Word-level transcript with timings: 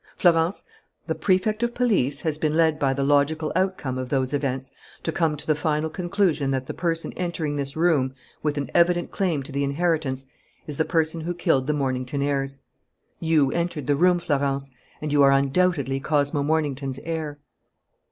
"Florence, 0.15 0.63
the 1.05 1.13
Prefect 1.13 1.61
of 1.61 1.75
Police 1.75 2.21
has 2.21 2.39
been 2.39 2.57
led 2.57 2.79
by 2.79 2.91
the 2.91 3.03
logical 3.03 3.51
outcome 3.55 3.99
of 3.99 4.09
those 4.09 4.33
events 4.33 4.71
to 5.03 5.11
come 5.11 5.37
to 5.37 5.45
the 5.45 5.53
final 5.53 5.91
conclusion 5.91 6.49
that 6.49 6.65
the 6.65 6.73
person 6.73 7.13
entering 7.13 7.55
this 7.55 7.77
room 7.77 8.15
with 8.41 8.57
an 8.57 8.71
evident 8.73 9.11
claim 9.11 9.43
to 9.43 9.51
the 9.51 9.63
inheritance 9.63 10.25
is 10.65 10.77
the 10.77 10.85
person 10.85 11.21
who 11.21 11.35
killed 11.35 11.67
the 11.67 11.73
Mornington 11.75 12.23
heirs. 12.23 12.61
You 13.19 13.51
entered 13.51 13.85
the 13.85 13.95
room, 13.95 14.17
Florence, 14.17 14.71
and 15.03 15.11
you 15.11 15.21
are 15.21 15.31
undoubtedly 15.31 15.99
Cosmo 15.99 16.41
Mornington's 16.41 16.97
heir." 17.03 17.37